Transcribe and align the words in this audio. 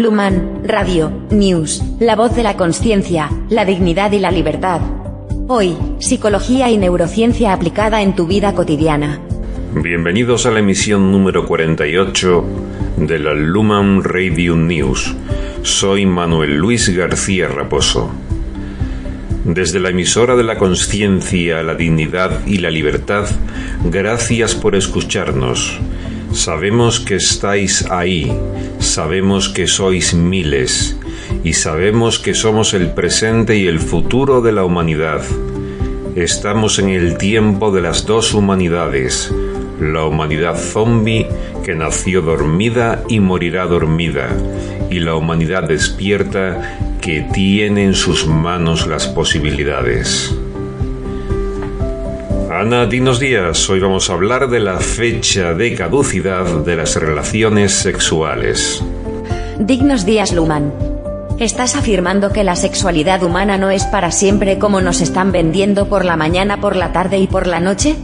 Luman, 0.00 0.62
Radio, 0.64 1.12
News, 1.30 1.82
la 1.98 2.16
voz 2.16 2.34
de 2.34 2.42
la 2.42 2.56
conciencia, 2.56 3.28
la 3.50 3.66
dignidad 3.66 4.12
y 4.12 4.18
la 4.18 4.30
libertad. 4.30 4.80
Hoy, 5.46 5.76
psicología 5.98 6.70
y 6.70 6.78
neurociencia 6.78 7.52
aplicada 7.52 8.00
en 8.00 8.16
tu 8.16 8.26
vida 8.26 8.54
cotidiana. 8.54 9.20
Bienvenidos 9.74 10.46
a 10.46 10.52
la 10.52 10.60
emisión 10.60 11.12
número 11.12 11.44
48 11.44 12.44
de 12.96 13.18
la 13.18 13.34
Luman 13.34 14.02
Radio 14.02 14.56
News. 14.56 15.14
Soy 15.64 16.06
Manuel 16.06 16.56
Luis 16.56 16.88
García 16.96 17.48
Raposo. 17.48 18.10
Desde 19.44 19.80
la 19.80 19.90
emisora 19.90 20.34
de 20.34 20.44
la 20.44 20.56
conciencia, 20.56 21.62
la 21.62 21.74
dignidad 21.74 22.46
y 22.46 22.56
la 22.56 22.70
libertad, 22.70 23.26
gracias 23.84 24.54
por 24.54 24.76
escucharnos. 24.76 25.78
Sabemos 26.32 27.00
que 27.00 27.16
estáis 27.16 27.84
ahí, 27.90 28.32
sabemos 28.80 29.48
que 29.48 29.66
sois 29.66 30.14
miles 30.14 30.96
y 31.44 31.52
sabemos 31.52 32.18
que 32.18 32.34
somos 32.34 32.74
el 32.74 32.90
presente 32.90 33.56
y 33.56 33.66
el 33.66 33.78
futuro 33.78 34.40
de 34.40 34.52
la 34.52 34.64
humanidad. 34.64 35.22
Estamos 36.16 36.78
en 36.78 36.88
el 36.88 37.16
tiempo 37.18 37.70
de 37.70 37.82
las 37.82 38.06
dos 38.06 38.34
humanidades, 38.34 39.32
la 39.80 40.04
humanidad 40.04 40.56
zombie 40.56 41.26
que 41.64 41.74
nació 41.74 42.22
dormida 42.22 43.04
y 43.08 43.20
morirá 43.20 43.66
dormida, 43.66 44.28
y 44.90 44.98
la 44.98 45.14
humanidad 45.14 45.68
despierta 45.68 46.78
que 47.00 47.20
tiene 47.32 47.84
en 47.84 47.94
sus 47.94 48.26
manos 48.26 48.86
las 48.86 49.06
posibilidades. 49.06 50.34
Ana, 52.60 52.84
dinos 52.84 53.18
días. 53.18 53.70
Hoy 53.70 53.80
vamos 53.80 54.10
a 54.10 54.12
hablar 54.12 54.50
de 54.50 54.60
la 54.60 54.78
fecha 54.80 55.54
de 55.54 55.74
caducidad 55.74 56.44
de 56.62 56.76
las 56.76 56.94
relaciones 56.94 57.72
sexuales. 57.72 58.84
Dignos 59.58 60.04
días, 60.04 60.34
Luman. 60.34 60.70
¿Estás 61.38 61.74
afirmando 61.74 62.34
que 62.34 62.44
la 62.44 62.56
sexualidad 62.56 63.22
humana 63.22 63.56
no 63.56 63.70
es 63.70 63.84
para 63.84 64.10
siempre 64.10 64.58
como 64.58 64.82
nos 64.82 65.00
están 65.00 65.32
vendiendo 65.32 65.88
por 65.88 66.04
la 66.04 66.18
mañana, 66.18 66.60
por 66.60 66.76
la 66.76 66.92
tarde 66.92 67.16
y 67.16 67.26
por 67.26 67.46
la 67.46 67.60
noche? 67.60 67.96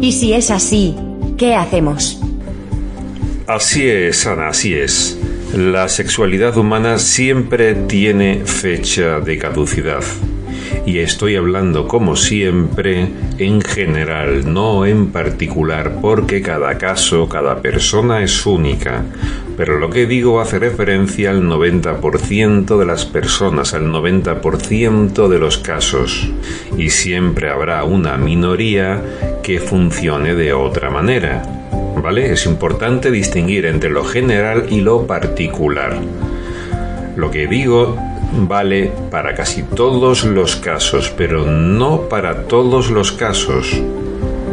Y 0.00 0.10
si 0.10 0.32
es 0.32 0.50
así, 0.50 0.96
¿qué 1.38 1.54
hacemos? 1.54 2.20
Así 3.46 3.88
es, 3.88 4.26
Ana, 4.26 4.48
así 4.48 4.74
es. 4.74 5.16
La 5.54 5.88
sexualidad 5.88 6.56
humana 6.56 6.98
siempre 6.98 7.76
tiene 7.76 8.42
fecha 8.46 9.20
de 9.20 9.38
caducidad 9.38 10.02
y 10.84 10.98
estoy 10.98 11.36
hablando 11.36 11.86
como 11.86 12.16
siempre 12.16 13.08
en 13.38 13.60
general, 13.60 14.52
no 14.52 14.84
en 14.84 15.12
particular, 15.12 15.98
porque 16.00 16.42
cada 16.42 16.76
caso, 16.78 17.28
cada 17.28 17.60
persona 17.62 18.22
es 18.22 18.44
única. 18.46 19.04
Pero 19.56 19.78
lo 19.78 19.90
que 19.90 20.06
digo 20.06 20.40
hace 20.40 20.58
referencia 20.58 21.30
al 21.30 21.42
90% 21.42 22.78
de 22.78 22.86
las 22.86 23.04
personas, 23.04 23.74
al 23.74 23.86
90% 23.86 25.28
de 25.28 25.38
los 25.38 25.58
casos. 25.58 26.28
Y 26.76 26.90
siempre 26.90 27.50
habrá 27.50 27.84
una 27.84 28.16
minoría 28.16 29.02
que 29.42 29.60
funcione 29.60 30.34
de 30.34 30.52
otra 30.52 30.90
manera. 30.90 31.42
¿Vale? 32.02 32.32
Es 32.32 32.46
importante 32.46 33.10
distinguir 33.10 33.66
entre 33.66 33.90
lo 33.90 34.04
general 34.04 34.66
y 34.70 34.80
lo 34.80 35.06
particular. 35.06 36.00
Lo 37.16 37.30
que 37.30 37.46
digo 37.46 37.96
vale 38.32 38.92
para 39.10 39.34
casi 39.34 39.62
todos 39.62 40.24
los 40.24 40.56
casos, 40.56 41.12
pero 41.16 41.44
no 41.44 42.02
para 42.08 42.44
todos 42.44 42.90
los 42.90 43.12
casos. 43.12 43.80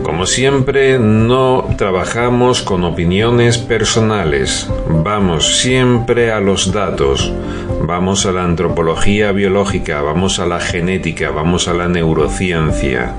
Como 0.03 0.25
siempre, 0.25 0.97
no 0.97 1.65
trabajamos 1.77 2.61
con 2.61 2.83
opiniones 2.83 3.57
personales, 3.57 4.69
vamos 4.89 5.59
siempre 5.59 6.31
a 6.31 6.39
los 6.39 6.71
datos, 6.71 7.31
vamos 7.81 8.25
a 8.25 8.31
la 8.31 8.43
antropología 8.43 9.31
biológica, 9.31 10.01
vamos 10.01 10.39
a 10.39 10.45
la 10.45 10.59
genética, 10.59 11.31
vamos 11.31 11.67
a 11.67 11.73
la 11.73 11.87
neurociencia. 11.87 13.13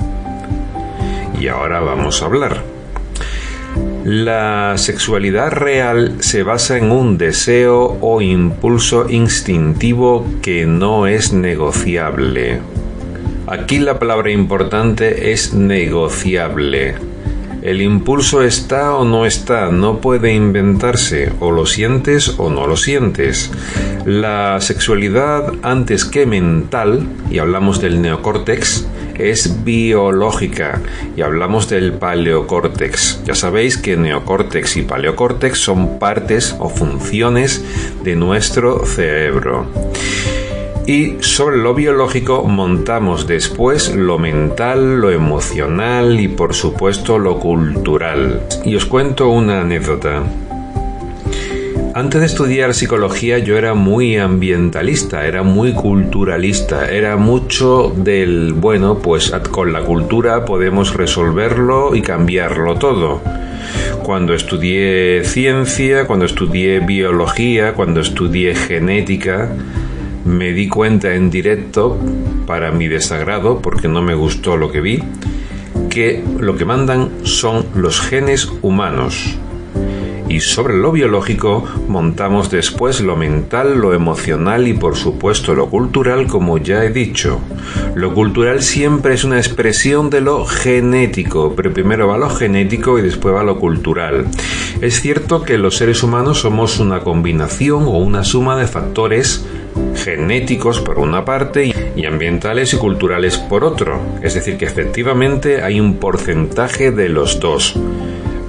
Y 1.39 1.49
ahora 1.49 1.81
vamos 1.81 2.23
a 2.23 2.27
hablar. 2.27 2.70
La 4.05 4.79
sexualidad 4.79 5.53
real 5.53 6.15
se 6.21 6.43
basa 6.43 6.79
en 6.79 6.91
un 6.91 7.19
deseo 7.19 7.99
o 8.01 8.23
impulso 8.23 9.11
instintivo 9.11 10.27
que 10.41 10.65
no 10.65 11.07
es 11.07 11.35
negociable. 11.35 12.61
Aquí 13.47 13.79
la 13.79 13.99
palabra 13.99 14.31
importante 14.31 15.33
es 15.33 15.53
negociable. 15.53 16.95
El 17.61 17.83
impulso 17.83 18.43
está 18.43 18.95
o 18.95 19.05
no 19.05 19.27
está, 19.27 19.71
no 19.71 20.01
puede 20.01 20.33
inventarse, 20.33 21.31
o 21.39 21.51
lo 21.51 21.67
sientes 21.67 22.37
o 22.39 22.49
no 22.49 22.67
lo 22.67 22.79
sientes. 22.79 23.51
La 24.07 24.63
sexualidad 24.63 25.53
antes 25.63 26.07
que 26.07 26.25
mental, 26.25 27.07
y 27.31 27.39
hablamos 27.39 27.83
del 27.83 28.01
neocórtex, 28.01 28.87
es 29.21 29.65
biológica 29.65 30.81
y 31.17 31.21
hablamos 31.21 31.69
del 31.69 31.93
paleocórtex. 31.93 33.25
Ya 33.25 33.35
sabéis 33.35 33.77
que 33.77 33.97
neocórtex 33.97 34.79
y 34.79 34.83
paleocórtex 34.83 35.59
son 35.59 35.99
partes 35.99 36.57
o 36.59 36.69
funciones 36.71 37.63
de 38.03 38.17
nuestro 38.17 38.87
cerebro. 38.87 39.67
Y 40.87 41.19
sobre 41.21 41.59
lo 41.59 41.75
biológico 41.75 42.45
montamos 42.45 43.27
después 43.27 43.95
lo 43.95 44.19
mental, 44.19 45.01
lo 45.01 45.11
emocional 45.11 46.19
y 46.19 46.29
por 46.29 46.55
supuesto 46.55 47.19
lo 47.19 47.39
cultural. 47.39 48.43
Y 48.65 48.75
os 48.75 48.87
cuento 48.87 49.29
una 49.29 49.61
anécdota. 49.61 50.25
Antes 51.93 52.21
de 52.21 52.27
estudiar 52.29 52.73
psicología 52.73 53.39
yo 53.39 53.59
era 53.59 53.75
muy 53.75 54.17
ambientalista, 54.17 55.27
era 55.27 55.43
muy 55.43 55.73
culturalista, 55.73 56.89
era 56.89 57.17
mucho 57.17 57.93
del, 57.97 58.53
bueno, 58.53 58.99
pues 58.99 59.33
con 59.51 59.73
la 59.73 59.83
cultura 59.83 60.45
podemos 60.45 60.95
resolverlo 60.95 61.97
y 61.97 62.03
cambiarlo 62.03 62.77
todo. 62.77 63.21
Cuando 64.05 64.35
estudié 64.35 65.25
ciencia, 65.25 66.07
cuando 66.07 66.27
estudié 66.27 66.79
biología, 66.79 67.75
cuando 67.75 68.01
estudié 68.01 68.55
genética, 68.55 69.49
me 70.25 70.53
di 70.53 70.69
cuenta 70.69 71.17
en 71.17 71.29
directo, 71.29 71.99
para 72.47 72.71
mi 72.71 72.87
desagrado, 72.87 73.61
porque 73.61 73.89
no 73.89 74.01
me 74.01 74.15
gustó 74.15 74.57
lo 74.57 74.71
que 74.71 74.81
vi, 74.81 75.03
que 75.89 76.23
lo 76.39 76.57
que 76.57 76.65
mandan 76.65 77.11
son 77.25 77.67
los 77.75 78.01
genes 78.01 78.49
humanos 78.63 79.41
y 80.31 80.41
sobre 80.41 80.77
lo 80.77 80.93
biológico 80.93 81.65
montamos 81.89 82.51
después 82.51 83.01
lo 83.01 83.17
mental, 83.17 83.79
lo 83.79 83.93
emocional 83.93 84.69
y 84.69 84.75
por 84.75 84.95
supuesto 84.97 85.55
lo 85.55 85.69
cultural 85.69 86.29
como 86.29 86.57
ya 86.57 86.85
he 86.85 86.91
dicho. 86.91 87.41
Lo 87.97 88.15
cultural 88.15 88.63
siempre 88.63 89.15
es 89.15 89.25
una 89.25 89.39
expresión 89.39 90.09
de 90.09 90.21
lo 90.21 90.47
genético, 90.47 91.55
pero 91.57 91.75
primero 91.75 92.07
va 92.07 92.17
lo 92.17 92.31
genético 92.31 92.99
y 92.99 93.03
después 93.03 93.35
va 93.35 93.43
lo 93.43 93.59
cultural. 93.59 94.27
Es 94.81 95.01
cierto 95.01 95.43
que 95.43 95.59
los 95.59 95.77
seres 95.77 96.05
humanos 96.05 96.41
somos 96.41 96.79
una 96.79 97.01
combinación 97.01 97.83
o 97.85 97.99
una 97.99 98.23
suma 98.23 98.57
de 98.57 98.69
factores 98.69 99.45
genéticos 99.97 100.81
por 100.81 101.01
una 101.01 101.25
parte 101.25 101.75
y 101.97 102.07
ambientales 102.07 102.73
y 102.73 102.77
culturales 102.77 103.37
por 103.37 103.65
otro. 103.65 104.01
Es 104.23 104.35
decir, 104.35 104.57
que 104.57 104.67
efectivamente 104.67 105.63
hay 105.63 105.81
un 105.81 105.97
porcentaje 105.97 106.93
de 106.93 107.09
los 107.09 107.41
dos. 107.41 107.77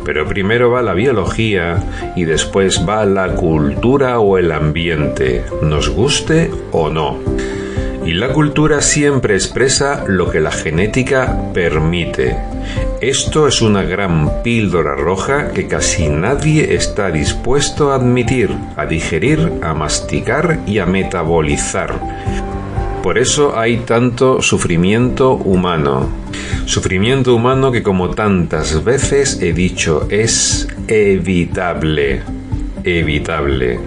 Pero 0.03 0.27
primero 0.27 0.71
va 0.71 0.81
la 0.81 0.93
biología 0.93 1.83
y 2.15 2.25
después 2.25 2.87
va 2.87 3.05
la 3.05 3.35
cultura 3.35 4.19
o 4.19 4.37
el 4.37 4.51
ambiente, 4.51 5.43
nos 5.61 5.89
guste 5.89 6.51
o 6.71 6.89
no. 6.89 7.19
Y 8.05 8.13
la 8.13 8.33
cultura 8.33 8.81
siempre 8.81 9.35
expresa 9.35 10.03
lo 10.07 10.29
que 10.31 10.39
la 10.39 10.51
genética 10.51 11.37
permite. 11.53 12.35
Esto 12.99 13.47
es 13.47 13.61
una 13.61 13.83
gran 13.83 14.41
píldora 14.43 14.95
roja 14.95 15.51
que 15.51 15.67
casi 15.67 16.09
nadie 16.09 16.73
está 16.73 17.11
dispuesto 17.11 17.91
a 17.91 17.95
admitir, 17.95 18.49
a 18.75 18.85
digerir, 18.85 19.51
a 19.61 19.73
masticar 19.73 20.59
y 20.65 20.79
a 20.79 20.85
metabolizar. 20.85 22.50
Por 23.03 23.17
eso 23.17 23.57
hay 23.57 23.77
tanto 23.77 24.43
sufrimiento 24.43 25.33
humano. 25.33 26.07
Sufrimiento 26.65 27.35
humano 27.35 27.71
que 27.71 27.81
como 27.81 28.11
tantas 28.11 28.83
veces 28.83 29.41
he 29.41 29.53
dicho 29.53 30.07
es 30.09 30.67
evitable. 30.87 32.21
Evitable. 32.83 33.79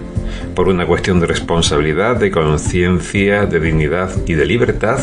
Por 0.53 0.67
una 0.67 0.85
cuestión 0.85 1.21
de 1.21 1.27
responsabilidad, 1.27 2.17
de 2.17 2.29
conciencia, 2.29 3.45
de 3.45 3.59
dignidad 3.61 4.11
y 4.27 4.33
de 4.33 4.45
libertad, 4.45 4.99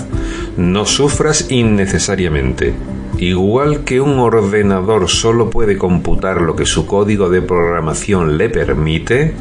no 0.58 0.84
sufras 0.84 1.50
innecesariamente. 1.50 2.74
Igual 3.16 3.84
que 3.84 4.02
un 4.02 4.18
ordenador 4.18 5.08
solo 5.08 5.48
puede 5.48 5.78
computar 5.78 6.42
lo 6.42 6.54
que 6.54 6.66
su 6.66 6.86
código 6.86 7.30
de 7.30 7.40
programación 7.40 8.36
le 8.36 8.50
permite, 8.50 9.34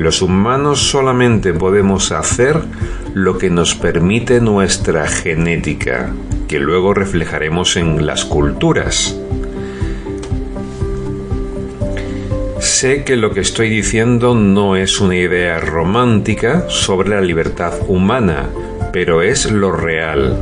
los 0.00 0.22
humanos 0.22 0.80
solamente 0.80 1.52
podemos 1.52 2.10
hacer 2.10 2.62
lo 3.14 3.38
que 3.38 3.50
nos 3.50 3.74
permite 3.74 4.40
nuestra 4.40 5.08
genética, 5.08 6.12
que 6.48 6.58
luego 6.58 6.94
reflejaremos 6.94 7.76
en 7.76 8.06
las 8.06 8.24
culturas. 8.24 9.18
Sé 12.60 13.04
que 13.04 13.16
lo 13.16 13.32
que 13.32 13.40
estoy 13.40 13.68
diciendo 13.68 14.34
no 14.34 14.76
es 14.76 15.00
una 15.00 15.16
idea 15.16 15.60
romántica 15.60 16.68
sobre 16.68 17.10
la 17.10 17.20
libertad 17.20 17.72
humana, 17.88 18.48
pero 18.92 19.22
es 19.22 19.50
lo 19.50 19.72
real. 19.72 20.38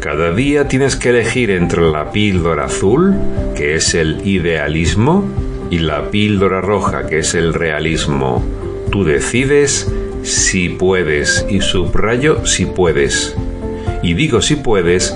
Cada 0.00 0.32
día 0.32 0.68
tienes 0.68 0.96
que 0.96 1.10
elegir 1.10 1.50
entre 1.50 1.82
la 1.82 2.12
píldora 2.12 2.66
azul, 2.66 3.14
que 3.54 3.74
es 3.74 3.94
el 3.94 4.26
idealismo, 4.26 5.24
y 5.70 5.78
la 5.78 6.10
píldora 6.10 6.60
roja, 6.60 7.06
que 7.06 7.18
es 7.18 7.34
el 7.34 7.52
realismo. 7.52 8.44
Tú 8.90 9.04
decides 9.04 9.92
si 10.26 10.68
puedes, 10.68 11.46
y 11.48 11.60
subrayo 11.60 12.44
si 12.44 12.66
puedes. 12.66 13.36
Y 14.02 14.14
digo 14.14 14.42
si 14.42 14.56
puedes 14.56 15.14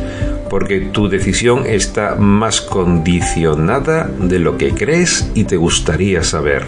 porque 0.48 0.80
tu 0.80 1.08
decisión 1.08 1.64
está 1.66 2.16
más 2.16 2.60
condicionada 2.60 4.10
de 4.20 4.38
lo 4.38 4.56
que 4.56 4.72
crees 4.72 5.30
y 5.34 5.44
te 5.44 5.56
gustaría 5.56 6.22
saber. 6.24 6.64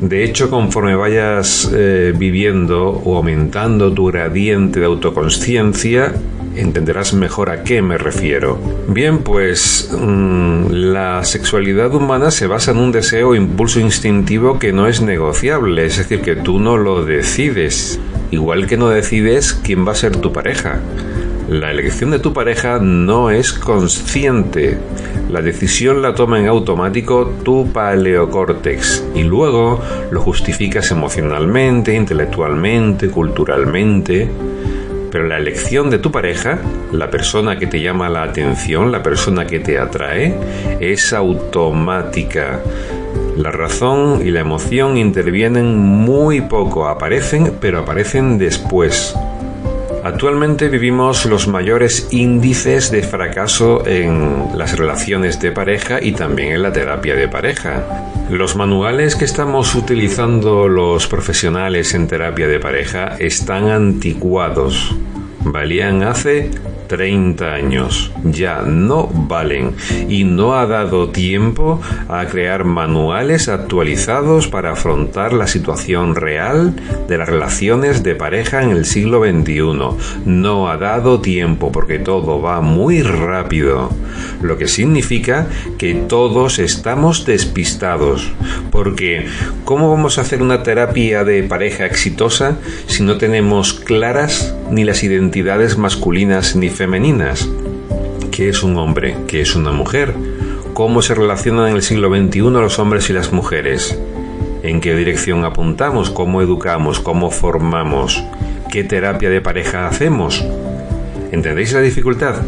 De 0.00 0.24
hecho, 0.24 0.50
conforme 0.50 0.94
vayas 0.94 1.70
eh, 1.72 2.12
viviendo 2.16 2.90
o 2.90 3.16
aumentando 3.16 3.92
tu 3.92 4.06
gradiente 4.06 4.80
de 4.80 4.86
autoconsciencia, 4.86 6.12
entenderás 6.56 7.14
mejor 7.14 7.50
a 7.50 7.62
qué 7.64 7.82
me 7.82 7.98
refiero. 7.98 8.58
Bien, 8.88 9.18
pues 9.18 9.90
mm, 9.92 10.66
la 10.70 11.24
sexualidad 11.24 11.94
humana 11.94 12.30
se 12.30 12.46
basa 12.46 12.70
en 12.70 12.78
un 12.78 12.92
deseo 12.92 13.30
o 13.30 13.34
impulso 13.34 13.80
instintivo 13.80 14.58
que 14.58 14.72
no 14.72 14.86
es 14.86 15.00
negociable, 15.00 15.84
es 15.84 15.98
decir, 15.98 16.20
que 16.20 16.36
tú 16.36 16.60
no 16.60 16.76
lo 16.76 17.04
decides, 17.04 17.98
igual 18.30 18.66
que 18.66 18.76
no 18.76 18.88
decides 18.88 19.54
quién 19.54 19.86
va 19.86 19.92
a 19.92 19.96
ser 19.96 20.16
tu 20.16 20.32
pareja. 20.32 20.80
La 21.48 21.70
elección 21.70 22.10
de 22.10 22.18
tu 22.18 22.32
pareja 22.32 22.78
no 22.80 23.30
es 23.30 23.52
consciente. 23.52 24.78
La 25.30 25.42
decisión 25.42 26.00
la 26.00 26.14
toma 26.14 26.40
en 26.40 26.48
automático 26.48 27.30
tu 27.44 27.70
paleocórtex 27.70 29.04
y 29.14 29.24
luego 29.24 29.80
lo 30.10 30.20
justificas 30.22 30.90
emocionalmente, 30.90 31.94
intelectualmente, 31.94 33.08
culturalmente. 33.08 34.30
Pero 35.14 35.28
la 35.28 35.36
elección 35.36 35.90
de 35.90 36.00
tu 36.00 36.10
pareja, 36.10 36.58
la 36.90 37.08
persona 37.08 37.56
que 37.56 37.68
te 37.68 37.80
llama 37.80 38.08
la 38.08 38.24
atención, 38.24 38.90
la 38.90 39.00
persona 39.00 39.46
que 39.46 39.60
te 39.60 39.78
atrae, 39.78 40.34
es 40.80 41.12
automática. 41.12 42.60
La 43.36 43.52
razón 43.52 44.26
y 44.26 44.32
la 44.32 44.40
emoción 44.40 44.96
intervienen 44.96 45.78
muy 45.78 46.40
poco, 46.40 46.88
aparecen, 46.88 47.52
pero 47.60 47.78
aparecen 47.78 48.38
después. 48.38 49.14
Actualmente 50.02 50.66
vivimos 50.68 51.26
los 51.26 51.46
mayores 51.46 52.08
índices 52.10 52.90
de 52.90 53.04
fracaso 53.04 53.86
en 53.86 54.48
las 54.58 54.76
relaciones 54.76 55.38
de 55.38 55.52
pareja 55.52 56.02
y 56.02 56.10
también 56.10 56.54
en 56.54 56.62
la 56.62 56.72
terapia 56.72 57.14
de 57.14 57.28
pareja. 57.28 57.84
Los 58.30 58.56
manuales 58.56 59.16
que 59.16 59.26
estamos 59.26 59.74
utilizando 59.74 60.66
los 60.66 61.06
profesionales 61.06 61.92
en 61.94 62.08
terapia 62.08 62.48
de 62.48 62.58
pareja 62.58 63.16
están 63.18 63.68
anticuados. 63.68 64.96
Valían 65.40 66.02
hace 66.02 66.50
30 66.94 67.52
años. 67.52 68.12
Ya 68.22 68.62
no 68.62 69.08
valen 69.12 69.72
y 70.08 70.22
no 70.22 70.54
ha 70.54 70.64
dado 70.66 71.08
tiempo 71.10 71.80
a 72.08 72.24
crear 72.26 72.64
manuales 72.64 73.48
actualizados 73.48 74.46
para 74.46 74.74
afrontar 74.74 75.32
la 75.32 75.48
situación 75.48 76.14
real 76.14 76.72
de 77.08 77.18
las 77.18 77.28
relaciones 77.28 78.04
de 78.04 78.14
pareja 78.14 78.62
en 78.62 78.70
el 78.70 78.84
siglo 78.84 79.24
XXI. 79.24 80.22
No 80.24 80.70
ha 80.70 80.76
dado 80.76 81.20
tiempo 81.20 81.72
porque 81.72 81.98
todo 81.98 82.40
va 82.40 82.60
muy 82.60 83.02
rápido, 83.02 83.90
lo 84.40 84.56
que 84.56 84.68
significa 84.68 85.48
que 85.78 85.94
todos 85.94 86.60
estamos 86.60 87.26
despistados. 87.26 88.30
Porque, 88.70 89.26
¿cómo 89.64 89.90
vamos 89.90 90.18
a 90.18 90.20
hacer 90.20 90.42
una 90.42 90.62
terapia 90.62 91.24
de 91.24 91.42
pareja 91.42 91.86
exitosa 91.86 92.56
si 92.86 93.02
no 93.02 93.18
tenemos 93.18 93.74
claras 93.74 94.54
ni 94.70 94.84
las 94.84 95.02
identidades 95.02 95.76
masculinas 95.76 96.56
ni 96.56 96.68
femeninas. 96.84 97.48
¿Qué 98.30 98.50
es 98.50 98.62
un 98.62 98.76
hombre? 98.76 99.16
¿Qué 99.26 99.40
es 99.40 99.56
una 99.56 99.72
mujer? 99.72 100.12
¿Cómo 100.74 101.00
se 101.00 101.14
relacionan 101.14 101.70
en 101.70 101.76
el 101.76 101.82
siglo 101.82 102.14
XXI 102.14 102.40
los 102.40 102.78
hombres 102.78 103.08
y 103.08 103.14
las 103.14 103.32
mujeres? 103.32 103.98
¿En 104.62 104.82
qué 104.82 104.94
dirección 104.94 105.46
apuntamos? 105.46 106.10
¿Cómo 106.10 106.42
educamos? 106.42 107.00
¿Cómo 107.00 107.30
formamos? 107.30 108.22
¿Qué 108.70 108.84
terapia 108.84 109.30
de 109.30 109.40
pareja 109.40 109.86
hacemos? 109.86 110.44
¿Entendéis 111.32 111.72
la 111.72 111.80
dificultad? 111.80 112.42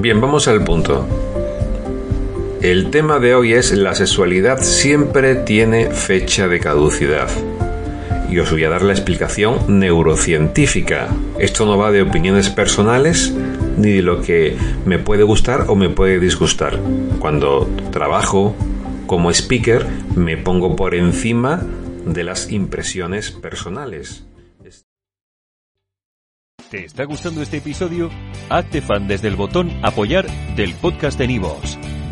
Bien, 0.00 0.20
vamos 0.20 0.48
al 0.48 0.64
punto. 0.64 1.06
El 2.60 2.90
tema 2.90 3.20
de 3.20 3.36
hoy 3.36 3.52
es 3.52 3.70
la 3.70 3.94
sexualidad 3.94 4.62
siempre 4.62 5.36
tiene 5.36 5.92
fecha 5.92 6.48
de 6.48 6.58
caducidad 6.58 7.28
y 8.28 8.36
os 8.40 8.50
voy 8.50 8.64
a 8.64 8.70
dar 8.70 8.82
la 8.82 8.94
explicación 8.94 9.60
neurocientífica. 9.68 11.08
Esto 11.38 11.66
no 11.66 11.76
va 11.76 11.90
de 11.90 12.02
opiniones 12.02 12.48
personales 12.48 13.34
ni 13.76 13.90
de 13.90 14.02
lo 14.02 14.22
que 14.22 14.56
me 14.86 14.98
puede 14.98 15.24
gustar 15.24 15.66
o 15.68 15.74
me 15.74 15.88
puede 15.88 16.20
disgustar. 16.20 16.78
Cuando 17.18 17.68
trabajo 17.90 18.54
como 19.06 19.30
speaker 19.30 19.86
me 20.16 20.36
pongo 20.36 20.76
por 20.76 20.94
encima 20.94 21.62
de 22.06 22.24
las 22.24 22.50
impresiones 22.50 23.30
personales. 23.30 24.24
¿Te 26.70 26.84
está 26.84 27.04
gustando 27.04 27.42
este 27.42 27.58
episodio? 27.58 28.10
Hazte 28.48 28.80
fan 28.80 29.06
desde 29.06 29.28
el 29.28 29.36
botón 29.36 29.70
apoyar 29.84 30.26
del 30.56 30.74
podcast 30.74 31.18
de 31.18 31.28
Nivos. 31.28 31.78